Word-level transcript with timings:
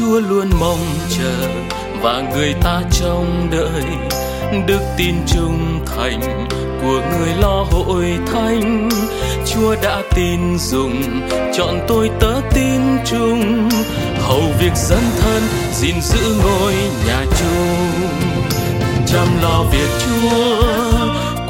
Chúa 0.00 0.20
luôn 0.20 0.50
mong 0.60 0.86
chờ 1.18 1.48
và 2.02 2.22
người 2.32 2.54
ta 2.62 2.82
trông 2.92 3.48
đợi. 3.50 3.84
Đức 4.66 4.80
tin 4.96 5.14
trung 5.26 5.84
thành 5.86 6.48
của 6.82 7.02
người 7.10 7.34
lo 7.40 7.66
hội 7.70 8.18
thánh. 8.32 8.88
Chúa 9.46 9.76
đã 9.82 10.02
tin 10.14 10.58
dùng, 10.58 11.02
chọn 11.54 11.80
tôi 11.88 12.10
tớ 12.20 12.40
tin 12.54 12.80
chung. 13.04 13.68
Hầu 14.20 14.42
việc 14.60 14.72
dân 14.76 15.02
thân, 15.20 15.42
gìn 15.74 16.00
giữ 16.00 16.36
ngôi 16.44 16.74
nhà 17.06 17.24
chung 17.38 18.10
chăm 19.06 19.26
lo 19.42 19.64
việc 19.72 19.88
Chúa 20.00 20.62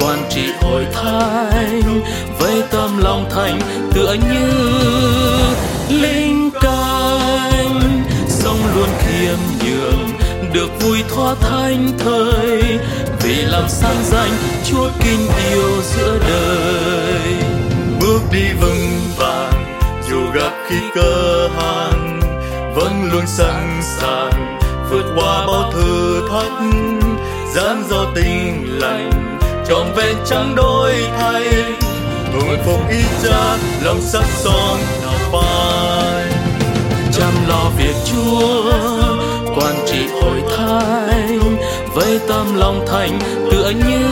quan 0.00 0.18
trị 0.30 0.44
hội 0.62 0.86
thánh. 0.92 2.00
Với 2.38 2.62
tâm 2.70 2.98
lòng 2.98 3.28
thành 3.30 3.60
tựa 3.94 4.16
như 4.30 4.50
linh 5.88 6.50
canh 6.60 6.79
được 10.52 10.80
vui 10.80 10.98
thoa 11.08 11.34
thanh 11.40 11.98
thời, 11.98 12.62
vì 13.22 13.34
làm 13.34 13.68
sang 13.68 14.04
danh 14.04 14.30
Chúa 14.64 14.90
kinh 15.04 15.28
yêu 15.50 15.82
giữa 15.82 16.18
đời. 16.28 17.34
Bước 18.00 18.20
đi 18.32 18.52
vững 18.60 19.00
vàng, 19.16 19.80
dù 20.10 20.20
gặp 20.34 20.52
khi 20.68 20.76
cơ 20.94 21.48
hàn 21.56 22.20
vẫn 22.74 23.10
luôn 23.12 23.26
sẵn 23.26 23.80
sàng 23.82 24.58
vượt 24.90 25.04
qua 25.16 25.46
bao 25.46 25.72
thử 25.72 26.22
thách. 26.30 26.52
Dám 27.54 27.84
do 27.90 28.04
tình 28.14 28.78
lành, 28.80 29.38
trọn 29.68 29.86
vẹn 29.96 30.16
trắng 30.26 30.54
đôi 30.56 30.94
thay. 31.18 31.42
Hưởng 32.32 32.58
phục 32.64 32.88
ý 32.90 33.02
cha, 33.22 33.56
lòng 33.82 34.00
sắc 34.00 34.24
son 34.24 34.78
nào 35.02 35.14
phai. 35.32 36.32
Chăm 37.12 37.32
lo 37.48 37.70
việc 37.78 37.94
Chúa 38.04 38.89
với 42.10 42.20
tâm 42.28 42.56
lòng 42.56 42.84
thành 42.86 43.18
tựa 43.50 43.70
như 43.70 44.08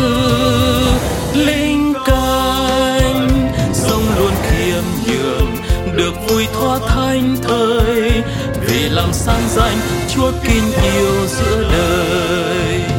linh 1.34 1.94
canh 2.06 3.28
sông 3.72 4.02
luôn 4.18 4.32
khiêm 4.42 4.82
nhường, 5.06 5.56
được 5.96 6.12
vui 6.28 6.46
thoa 6.52 6.78
thanh 6.88 7.36
thời 7.42 8.10
vì 8.66 8.88
làm 8.88 9.12
sang 9.12 9.42
danh, 9.48 9.76
Chúa 10.14 10.32
kinh 10.42 10.72
yêu 10.82 11.26
giữa 11.26 11.69
đời. 11.72 12.97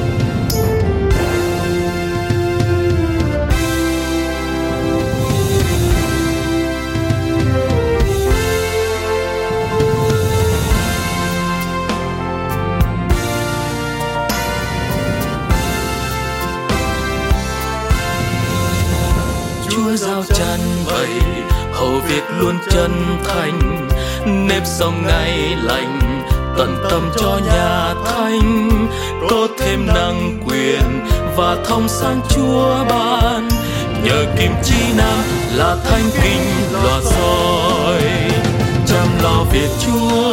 Chúa 19.79 19.95
giao 19.95 20.23
tràn 20.23 20.59
vậy 20.85 21.09
hầu 21.73 21.91
việc 22.07 22.23
luôn 22.39 22.55
chân 22.69 22.91
thành. 23.27 23.87
Nếp 24.47 24.65
sống 24.65 25.03
ngày 25.07 25.55
lành, 25.63 26.23
tận 26.57 26.75
tâm 26.89 27.09
cho 27.19 27.39
nhà 27.45 27.93
thánh. 28.05 28.69
Có 29.29 29.47
thêm 29.59 29.87
năng 29.87 30.39
quyền 30.47 31.07
và 31.35 31.57
thông 31.65 31.87
sang 31.87 32.21
Chúa 32.29 32.85
ban. 32.89 33.49
Nhờ 34.03 34.25
kim 34.39 34.51
chi 34.63 34.93
nam 34.97 35.23
là 35.55 35.77
thanh 35.85 36.09
kinh 36.23 36.41
loa 36.83 37.01
soi. 37.03 38.01
Chăm 38.87 39.07
lo 39.23 39.43
việc 39.51 39.69
Chúa 39.85 40.28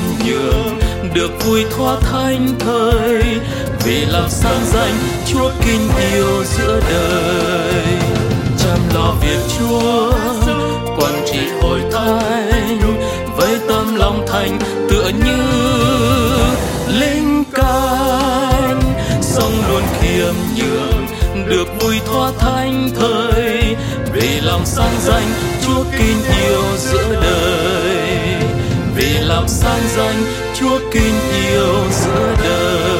khiêm 0.00 0.26
nhường 0.26 0.78
được 1.14 1.44
vui 1.44 1.64
thoát 1.76 1.98
thanh 2.00 2.54
thời. 2.58 3.22
Vì 3.84 4.04
làm 4.04 4.30
sáng 4.30 4.64
danh 4.72 4.94
Chúa 5.26 5.50
kinh 5.64 5.88
yêu 6.12 6.44
giữa 6.44 6.80
đời. 6.90 7.84
Chăm 8.58 8.78
lo 8.94 9.14
việc 9.22 9.40
Chúa, 9.58 10.12
quản 10.96 11.24
trị 11.32 11.40
hội 11.62 11.80
thánh. 11.92 12.80
Với 13.36 13.58
tâm 13.68 13.94
lòng 13.94 14.26
thành 14.28 14.58
tựa 14.90 15.10
như 15.24 15.36
linh 17.00 17.44
canh 17.52 18.80
sông 19.22 19.52
luôn 19.68 19.82
khiêm 20.00 20.34
nhường, 20.56 21.06
được 21.48 21.68
vui 21.80 22.00
thoát 22.06 22.32
thanh 22.38 22.90
thời. 23.00 23.76
Vì 24.12 24.40
lòng 24.40 24.62
sáng 24.66 24.94
danh 25.00 25.32
Chúa 25.66 25.84
kinh 25.98 26.22
yêu 26.42 26.62
giữa 26.78 27.20
đời 27.22 27.49
làm 29.18 29.48
sáng 29.48 29.82
danh 29.96 30.22
Chúa 30.54 30.78
kinh 30.92 31.14
yêu 31.32 31.90
giữa 31.90 32.34
đời. 32.44 32.99